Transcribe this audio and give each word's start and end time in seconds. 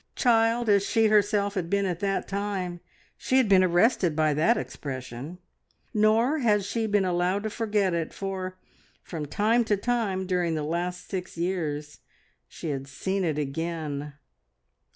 Child 0.15 0.67
as 0.67 0.83
she 0.83 1.09
herself 1.09 1.53
had 1.53 1.69
been 1.69 1.85
at 1.85 1.99
that 1.99 2.27
time 2.27 2.79
she 3.19 3.37
had 3.37 3.47
been 3.47 3.63
arrested 3.63 4.15
by 4.15 4.33
that 4.33 4.57
expression: 4.57 5.37
nor 5.93 6.39
had 6.39 6.63
she 6.65 6.87
been 6.87 7.05
allowed 7.05 7.43
to 7.43 7.51
forget 7.51 7.93
it, 7.93 8.11
for 8.11 8.57
from 9.03 9.27
time 9.27 9.63
to 9.65 9.77
time 9.77 10.25
during 10.25 10.55
the 10.55 10.63
last 10.63 11.07
six 11.07 11.37
years 11.37 11.99
she 12.47 12.71
had 12.71 12.87
seen 12.87 13.23
it 13.23 13.37
again. 13.37 14.13